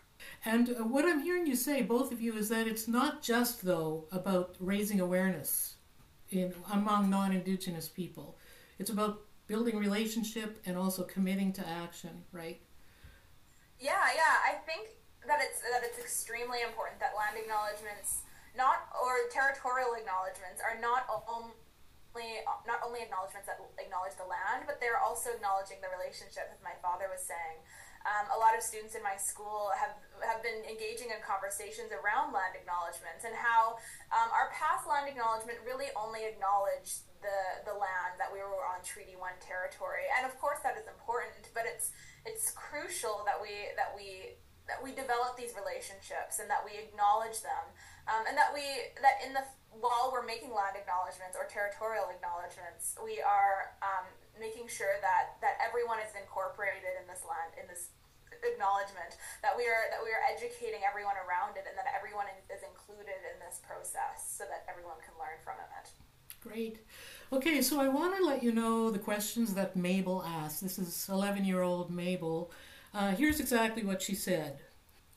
[0.45, 3.65] And uh, what I'm hearing you say, both of you, is that it's not just
[3.65, 5.75] though about raising awareness
[6.29, 8.37] in among non-indigenous people.
[8.79, 12.61] It's about building relationship and also committing to action, right?
[13.79, 14.35] Yeah, yeah.
[14.47, 14.89] I think
[15.27, 18.21] that it's that it's extremely important that land acknowledgments,
[18.55, 21.51] not or territorial acknowledgments, are not only
[22.63, 26.77] not only acknowledgments that acknowledge the land, but they're also acknowledging the relationship, as my
[26.79, 27.59] father was saying.
[28.05, 32.37] Um, a lot of students in my school have have been engaging in conversations around
[32.37, 33.81] land acknowledgments and how
[34.13, 38.85] um, our past land acknowledgement really only acknowledged the the land that we were on
[38.85, 41.89] Treaty One territory, and of course that is important, but it's
[42.29, 44.37] it's crucial that we that we
[44.69, 47.65] that we develop these relationships and that we acknowledge them,
[48.05, 49.45] um, and that we that in the
[49.81, 54.07] while we're making land acknowledgments or territorial acknowledgments, we are um,
[54.39, 57.91] making sure that that everyone is incorporated in this land in this
[58.43, 62.61] acknowledgement that we are that we are educating everyone around it and that everyone is
[62.63, 65.87] included in this process so that everyone can learn from it.
[66.41, 66.85] Great.
[67.33, 70.61] Okay, so I want to let you know the questions that Mabel asked.
[70.61, 72.51] This is 11 year old Mabel.
[72.93, 74.59] Uh, here's exactly what she said.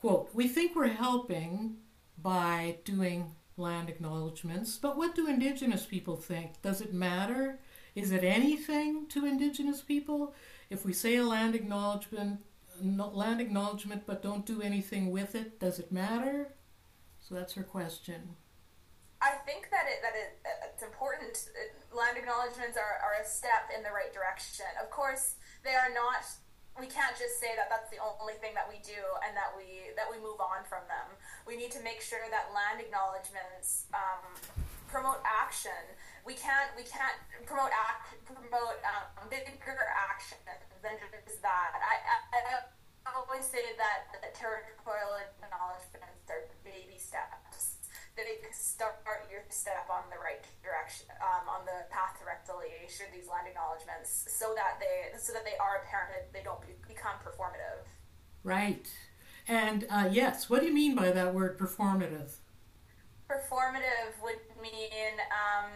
[0.01, 1.77] Quote, we think we're helping
[2.23, 6.63] by doing land acknowledgments, but what do Indigenous people think?
[6.63, 7.59] Does it matter?
[7.95, 10.35] Is it anything to Indigenous people?
[10.71, 12.41] If we say a land acknowledgement,
[12.81, 16.55] land acknowledgement, but don't do anything with it, does it matter?
[17.21, 18.37] So that's her question.
[19.21, 21.35] I think that it that it, uh, it's important.
[21.51, 24.67] Uh, land acknowledgments are, are a step in the right direction.
[24.81, 26.23] Of course, they are not
[26.79, 29.91] we can't just say that that's the only thing that we do and that we
[29.99, 31.11] that we move on from them.
[31.43, 34.23] We need to make sure that land acknowledgments um,
[34.87, 35.75] promote action.
[36.23, 40.95] We can't we can't promote act promote um, bigger action than
[41.27, 41.75] just that.
[41.75, 42.19] I, I,
[43.09, 47.48] I always say that, that territorial acknowledgments are baby steps
[48.25, 48.99] they start
[49.31, 54.27] your step on the right direction, um, on the path to reconciliation, these land acknowledgments,
[54.27, 57.87] so that they so that they are apparent, they don't be, become performative.
[58.43, 58.89] Right.
[59.47, 62.37] And uh, yes, what do you mean by that word performative?
[63.29, 65.71] Performative would mean um,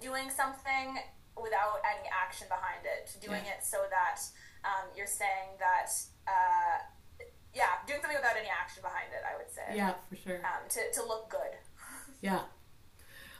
[0.00, 0.98] doing something
[1.36, 3.58] without any action behind it, doing yeah.
[3.58, 4.20] it so that
[4.64, 5.90] um, you're saying that.
[6.26, 6.84] Uh,
[7.54, 9.74] yeah, doing something without any action behind it, I would say.
[9.74, 10.38] Yeah, for sure.
[10.44, 11.56] Um, to, to look good.
[12.20, 12.40] Yeah.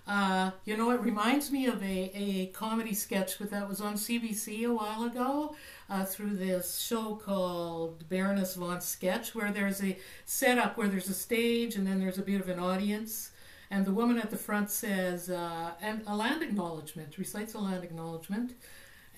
[0.06, 4.66] Uh, you know, it reminds me of a, a comedy sketch that was on CBC
[4.66, 5.54] a while ago
[5.90, 11.14] uh, through this show called Baroness von Sketch, where there's a setup where there's a
[11.14, 13.32] stage and then there's a bit of an audience.
[13.70, 17.84] And the woman at the front says, uh, and a land acknowledgement, recites a land
[17.84, 18.54] acknowledgement.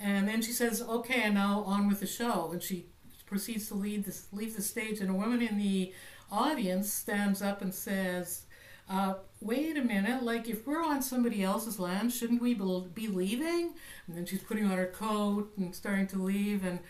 [0.01, 2.51] And then she says, okay, and now on with the show.
[2.51, 2.87] And she
[3.27, 4.99] proceeds to lead this, leave the stage.
[4.99, 5.93] And a woman in the
[6.33, 8.47] audience stands up and says,
[8.91, 13.75] uh, wait a minute, like if we're on somebody else's land, shouldn't we be leaving?
[14.07, 16.81] And then she's putting on her coat and starting to leave, and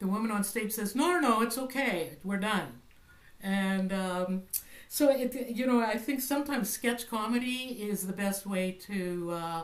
[0.00, 2.80] the woman on stage says, no, no, no, it's okay, we're done.
[3.40, 4.42] And um,
[4.88, 9.62] so, it, you know, I think sometimes sketch comedy is the best way to uh,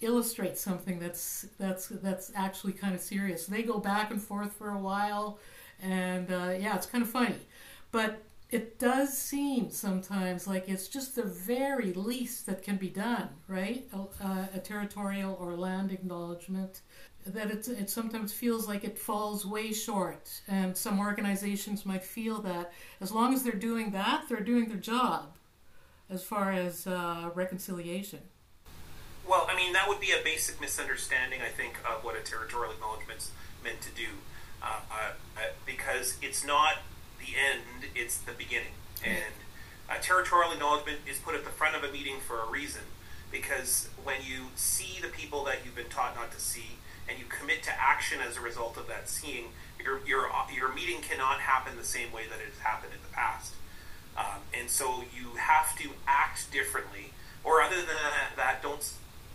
[0.00, 3.46] illustrate something that's that's that's actually kind of serious.
[3.46, 5.38] They go back and forth for a while,
[5.82, 7.36] and uh, yeah, it's kind of funny,
[7.90, 8.22] but
[8.54, 13.84] it does seem sometimes like it's just the very least that can be done, right?
[13.92, 16.80] A, a territorial or land acknowledgement.
[17.26, 22.70] That it, sometimes feels like it falls way short, and some organizations might feel that
[23.00, 25.32] as long as they're doing that, they're doing their job
[26.10, 28.20] as far as uh, reconciliation.
[29.26, 32.74] Well, I mean, that would be a basic misunderstanding, I think, of what a territorial
[32.74, 33.30] acknowledgement's
[33.64, 34.08] meant to do.
[34.62, 36.76] Uh, uh, because it's not
[37.24, 38.76] the end, it's the beginning.
[39.04, 39.34] And
[39.88, 42.82] a territorial acknowledgement is put at the front of a meeting for a reason
[43.30, 47.24] because when you see the people that you've been taught not to see and you
[47.28, 49.46] commit to action as a result of that seeing,
[49.82, 53.12] Your, your, your meeting cannot happen the same way that it has happened in the
[53.12, 53.54] past.
[54.16, 57.12] Um, and so you have to act differently.
[57.42, 57.96] Or other than
[58.36, 58.88] that, don't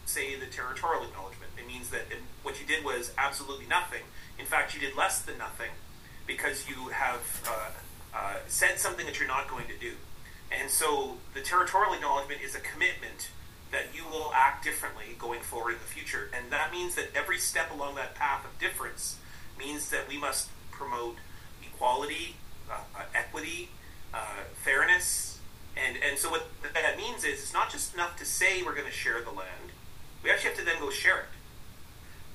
[0.06, 1.52] say the territorial acknowledgement.
[1.60, 2.06] It means that
[2.42, 4.02] what you did was absolutely nothing.
[4.40, 5.70] In fact, you did less than nothing
[6.30, 7.72] because you have uh,
[8.16, 9.94] uh, said something that you're not going to do.
[10.52, 13.32] And so the territorial acknowledgement is a commitment
[13.72, 16.30] that you will act differently going forward in the future.
[16.32, 19.18] And that means that every step along that path of difference
[19.58, 21.18] means that we must promote
[21.64, 22.36] equality,
[22.70, 23.70] uh, uh equity,
[24.14, 25.40] uh, fairness.
[25.76, 28.86] And, and so what that means is it's not just enough to say we're going
[28.88, 29.74] to share the land.
[30.24, 31.39] We actually have to then go share it.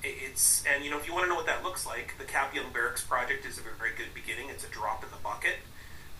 [0.05, 2.71] It's and you know if you want to know what that looks like, the Kapyong
[2.71, 4.49] Barracks project is a very good beginning.
[4.49, 5.55] It's a drop in the bucket.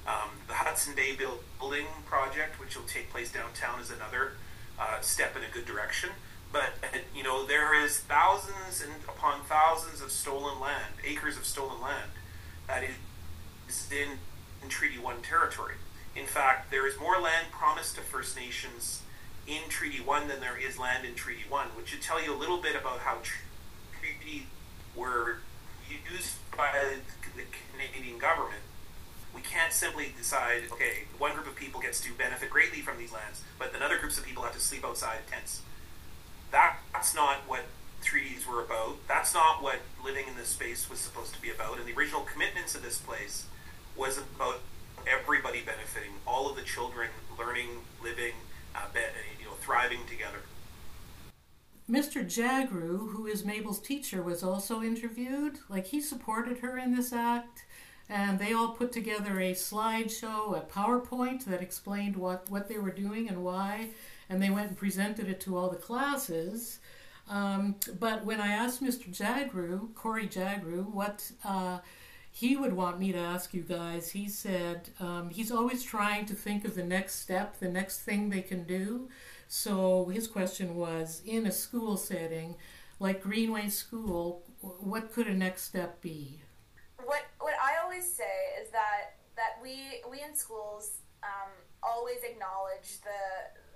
[0.08, 4.34] Um, the Hudson Bay Building Project, which will take place downtown, is another
[4.80, 6.10] uh, step in a good direction.
[6.52, 6.74] But
[7.15, 12.12] you know there is thousands and upon thousands of stolen land, acres of stolen land,
[12.67, 14.19] that is in,
[14.63, 15.76] in Treaty One territory.
[16.15, 19.02] In fact, there is more land promised to First Nations
[19.48, 22.38] in Treaty One than there is land in Treaty One, which should tell you a
[22.38, 23.17] little bit about how
[24.06, 24.48] treaty
[24.96, 25.38] were
[26.12, 26.98] used by
[27.36, 28.62] the Canadian government
[29.36, 33.12] we can't simply decide, okay, one group of people gets to benefit greatly from these
[33.12, 35.62] lands, but then other groups of people have to sleep outside tents.
[36.52, 37.65] That, that's not what
[38.02, 38.96] treaties were about.
[39.08, 41.78] That's not what living in this space was supposed to be about.
[41.78, 43.48] And the original commitments of this place
[43.98, 44.62] was about
[45.06, 48.34] everybody benefiting, all of the children learning, living,
[48.74, 48.86] uh,
[49.38, 50.39] you know, thriving together.
[51.89, 52.26] Mr.
[52.26, 55.60] Jhagru, who is Mabel's teacher, was also interviewed.
[55.69, 57.65] Like he supported her in this act
[58.10, 62.91] and they all put together a slideshow, a PowerPoint that explained what, what they were
[62.91, 63.89] doing and why,
[64.30, 66.80] and they went and presented it to all the classes.
[67.28, 69.10] Um, but when I asked Mr.
[69.10, 71.80] Jhagru, Corey Jhagru, what uh,
[72.32, 76.36] he would want me to ask you guys, he said um, he's always trying to
[76.36, 79.10] think of the next step, the next thing they can do.
[79.48, 82.56] So his question was in a school setting,
[83.00, 86.42] like Greenway School, what could a next step be?
[87.06, 93.02] what what I always say is that that we we in schools um, always acknowledge
[93.06, 93.22] the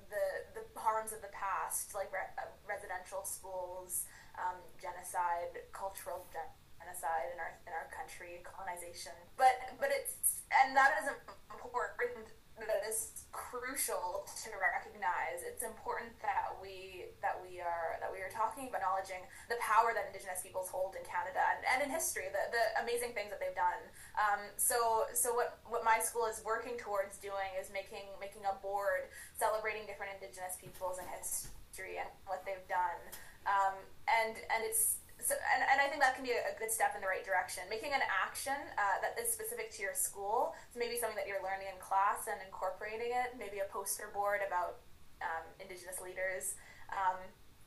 [0.09, 0.25] the
[0.59, 7.39] the harms of the past, like re- uh, residential schools, um, genocide, cultural genocide in
[7.39, 9.13] our in our country, colonization.
[9.37, 11.13] But but it's and that is
[11.53, 12.33] important
[12.67, 15.45] that is crucial to recognize.
[15.45, 19.93] It's important that we that we are that we are talking about acknowledging the power
[19.93, 23.39] that Indigenous peoples hold in Canada and, and in history, the, the amazing things that
[23.39, 23.81] they've done.
[24.17, 28.55] Um, so so what what my school is working towards doing is making making a
[28.59, 32.99] board celebrating different Indigenous peoples and history and what they've done.
[33.47, 36.95] Um, and and it's so, and, and I think that can be a, good step
[36.95, 37.63] in the right direction.
[37.69, 41.43] Making an action uh, that is specific to your school, so maybe something that you're
[41.43, 44.79] learning in class and incorporating it, maybe a poster board about
[45.19, 46.55] um, Indigenous leaders,
[46.95, 47.19] um,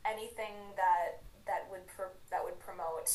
[0.05, 3.09] anything that that would pro- that would promote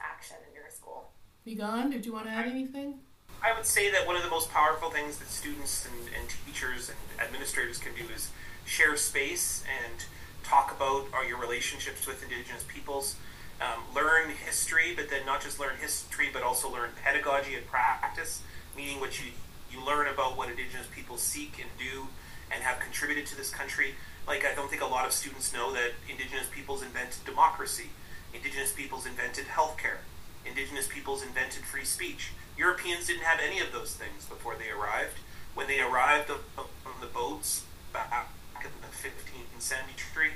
[0.00, 1.12] action in your school.
[1.46, 3.00] Niigaan, did you want to add anything?
[3.42, 6.88] I would say that one of the most powerful things that students and, and teachers
[6.88, 8.30] and administrators can do is
[8.64, 10.04] share space and
[10.42, 13.16] talk about uh, your relationships with Indigenous peoples
[13.60, 18.42] um, learn history, but then not just learn history, but also learn pedagogy and practice,
[18.76, 19.32] meaning what you,
[19.72, 22.08] you learn about what Indigenous people seek and do
[22.52, 23.94] and have contributed to this country.
[24.26, 27.90] Like, I don't think a lot of students know that Indigenous peoples invented democracy,
[28.34, 30.04] Indigenous peoples invented healthcare,
[30.44, 32.32] Indigenous peoples invented free speech.
[32.56, 35.18] Europeans didn't have any of those things before they arrived.
[35.54, 36.66] When they arrived on
[37.00, 38.28] the boats back
[38.62, 40.32] in the 15th century,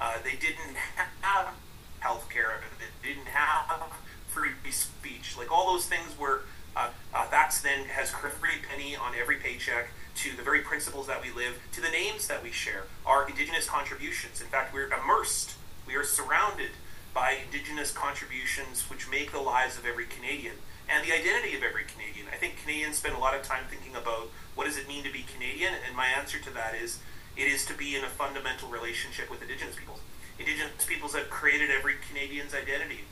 [0.00, 0.76] uh, they didn't
[1.20, 1.54] have
[2.02, 3.92] healthcare, that didn't have
[4.28, 6.42] free speech, like all those things were.
[6.74, 11.20] Uh, uh, that's then has every penny on every paycheck to the very principles that
[11.22, 14.40] we live, to the names that we share, our indigenous contributions.
[14.40, 15.54] In fact, we're immersed,
[15.86, 16.70] we are surrounded
[17.12, 20.54] by indigenous contributions which make the lives of every Canadian
[20.88, 22.26] and the identity of every Canadian.
[22.32, 25.12] I think Canadians spend a lot of time thinking about what does it mean to
[25.12, 26.98] be Canadian, and my answer to that is
[27.36, 30.00] it is to be in a fundamental relationship with Indigenous peoples.
[30.42, 33.02] Indigenous peoples have created every Canadian's identity.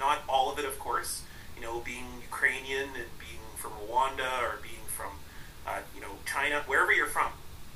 [0.00, 1.22] Not all of it, of course.
[1.54, 5.10] You know, being Ukrainian and being from Rwanda or being from,
[5.66, 7.32] uh, you know, China, wherever you're from,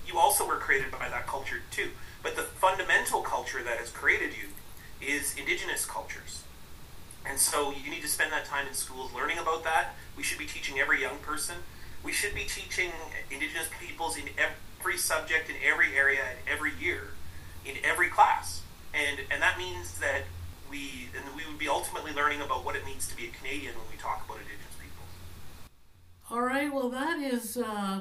[0.07, 1.91] you also were created by that culture too.
[2.23, 4.49] But the fundamental culture that has created you
[5.07, 6.45] is Indigenous cultures.
[7.27, 9.95] And so you need to spend that time in schools learning about that.
[10.17, 11.57] We should be teaching every young person.
[12.03, 12.93] We should be teaching
[13.31, 17.11] Indigenous peoples in every subject, in every area, in every year,
[17.67, 18.63] in every class
[18.95, 20.23] and and that means that
[20.71, 23.75] we and we would be ultimately learning about what it means to be a Canadian
[23.75, 25.05] when we talk about Indigenous people.
[26.31, 26.73] All right.
[26.73, 28.01] Well, that is uh,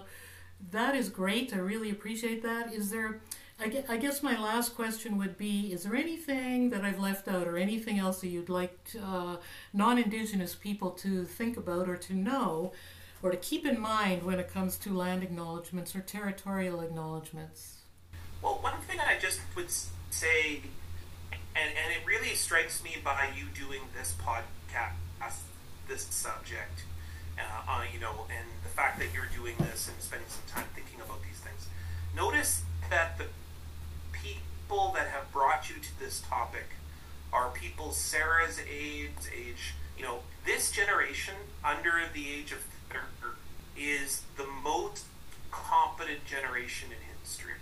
[0.72, 1.54] that is great.
[1.54, 2.74] I really appreciate that.
[2.74, 3.22] Is there?
[3.64, 7.58] I guess my last question would be: Is there anything that I've left out, or
[7.58, 9.36] anything else that you'd like uh,
[9.72, 12.72] non-Indigenous people to think about or to know?
[13.24, 17.78] or to keep in mind when it comes to land acknowledgements or territorial acknowledgements?
[18.42, 19.70] Well, one thing I just would
[20.10, 20.62] say,
[21.56, 24.94] and, and it really strikes me by you doing this podcast,
[25.88, 26.84] this subject,
[27.38, 30.66] uh, uh, you know, and the fact that you're doing this and spending some time
[30.74, 31.68] thinking about these things.
[32.16, 33.26] Notice that the
[34.14, 36.70] people that have brought you to this topic
[37.34, 43.02] are people Sarah's age, age, you know, this generation under the age of 30
[43.78, 45.06] is the most
[45.50, 47.54] competent generation in history.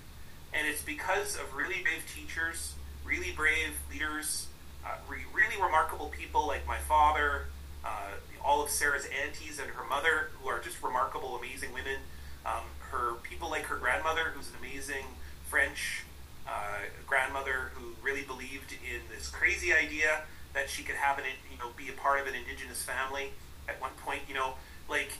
[0.54, 2.74] And it's because of really brave teachers,
[3.10, 4.48] really brave leaders,
[4.86, 7.48] uh, re- really remarkable people like my father,
[7.84, 8.12] uh,
[8.46, 11.98] all of Sarah's aunties and her mother, who are just remarkable, amazing women.
[12.46, 15.06] Um, her people like her grandmother, who's an amazing
[15.50, 16.04] French
[16.48, 20.22] uh, grandmother who really believed in this crazy idea
[20.54, 23.32] that she could have an, you know, be a part of an indigenous family.
[23.68, 24.54] At one point, you know,
[24.90, 25.12] like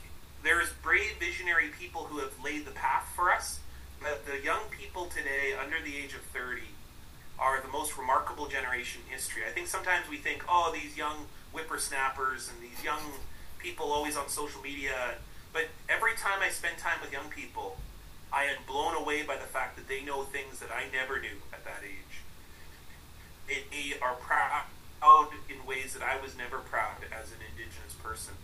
[0.42, 3.60] there's brave visionary people who have laid the path for us,
[4.00, 6.62] but the young people today under the age of 30
[7.40, 9.42] are the most remarkable generation in history.
[9.48, 13.00] I think sometimes we think, oh, these young whippersnappers and these young
[13.58, 15.14] people always on social media.
[15.52, 17.78] But every time I spend time with young people,
[18.32, 21.42] I am blown away by the fact that they know things that I never knew
[21.52, 22.22] at that age.
[23.48, 24.64] They are proud
[25.48, 28.34] in ways that I was never proud as an Indigenous person.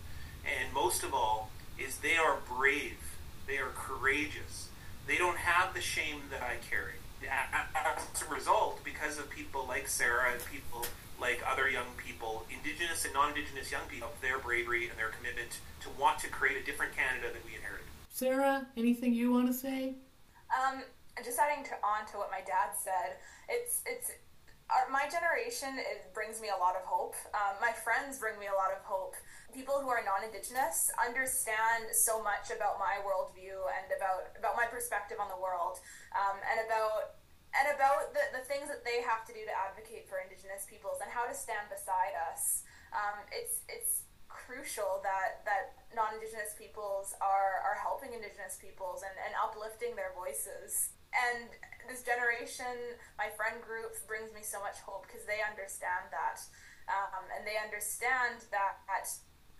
[0.43, 2.97] And most of all, is they are brave,
[3.45, 4.69] they are courageous,
[5.05, 6.99] they don't have the shame that I carry.
[7.25, 10.85] As a result, because of people like Sarah and people
[11.19, 15.89] like other young people, Indigenous and non-Indigenous young people, their bravery and their commitment to
[15.99, 17.85] want to create a different Canada than we inherited.
[18.11, 19.95] Sarah, anything you want to say?
[20.53, 20.83] Um,
[21.23, 23.17] just adding to, on to what my dad said,
[23.49, 24.11] it's it's
[24.69, 25.79] our, my generation.
[25.79, 27.15] It brings me a lot of hope.
[27.33, 29.15] Um, my friends bring me a lot of hope
[29.57, 35.17] people who are non-indigenous understand so much about my worldview and about about my perspective
[35.17, 35.81] on the world
[36.13, 37.17] um, and about
[37.57, 41.01] and about the, the things that they have to do to advocate for indigenous peoples
[41.01, 42.61] and how to stand beside us.
[42.93, 49.33] Um, it's it's crucial that that non-indigenous peoples are are helping indigenous peoples and, and
[49.41, 50.93] uplifting their voices.
[51.17, 51.49] And
[51.89, 56.45] this generation my friend group brings me so much hope because they understand that
[56.93, 59.09] um, and they understand that that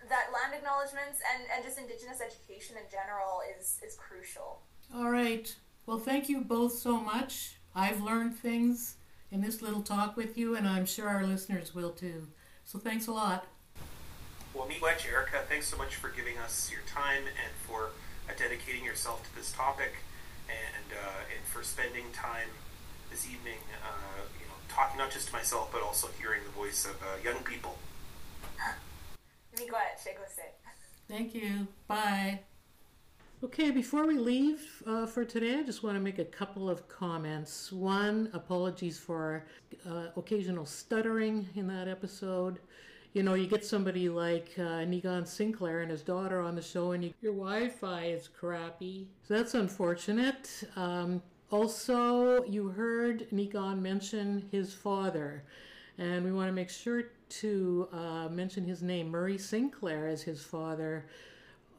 [0.06, 4.60] land acknowledgements and, and just Indigenous education in general is, is crucial.
[4.94, 5.54] All right.
[5.86, 7.56] Well, thank you both so much.
[7.74, 8.96] I've learned things
[9.30, 12.28] in this little talk with you, and I'm sure our listeners will too.
[12.64, 13.46] So thanks a lot.
[14.54, 17.90] Well, Miigwech, Erica, thanks so much for giving us your time and for
[18.28, 19.92] uh, dedicating yourself to this topic
[20.48, 22.48] and, uh, and for spending time
[23.10, 26.84] this evening, uh, you know, talking not just to myself, but also hearing the voice
[26.84, 27.76] of uh, young people
[31.08, 31.66] Thank you.
[31.86, 32.40] Bye.
[33.42, 36.88] Okay, before we leave uh, for today, I just want to make a couple of
[36.88, 37.70] comments.
[37.70, 39.46] One, apologies for
[39.88, 42.58] uh, occasional stuttering in that episode.
[43.12, 46.92] You know, you get somebody like uh, Niigaan Sinclair and his daughter on the show,
[46.92, 49.06] and you, your Wi Fi is crappy.
[49.26, 50.64] So that's unfortunate.
[50.74, 55.44] Um, also, you heard Niigaan mention his father,
[55.96, 60.42] and we want to make sure to uh, mention his name, Murray Sinclair, as his
[60.42, 61.06] father.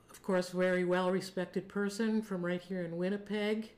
[0.10, 3.72] Of course, very well respected person from right here in Winnipeg.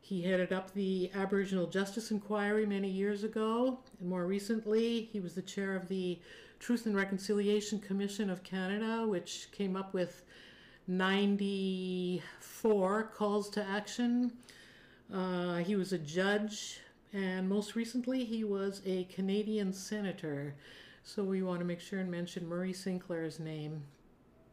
[0.00, 5.34] He headed up the Aboriginal Justice Inquiry many years ago, and more recently, he was
[5.34, 6.18] the chair of the
[6.60, 10.24] Truth and Reconciliation Commission of Canada, which came up with
[10.86, 14.32] 94 calls to action.
[15.12, 16.80] Uh, he was a judge,
[17.12, 20.54] and most recently, he was a Canadian senator.
[21.08, 23.82] So we want to make sure and mention Murray Sinclair's name.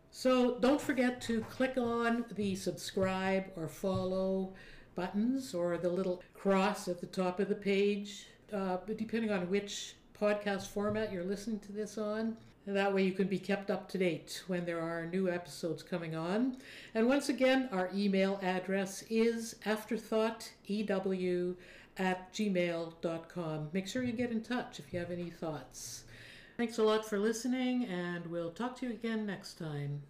[0.10, 4.53] So don't forget to click on the subscribe or follow
[4.95, 9.95] buttons or the little cross at the top of the page, uh, depending on which
[10.18, 12.38] podcast format you're listening to this on.
[12.66, 16.16] That way you can be kept up to date when there are new episodes coming
[16.16, 16.56] on.
[16.93, 21.56] And once again, our email address is afterthoughthew
[21.97, 23.70] at gmail.com.
[23.74, 26.05] Make sure you get in touch if you have any thoughts.
[26.58, 30.03] Thanks a lot for listening, and we'll talk to you again next time.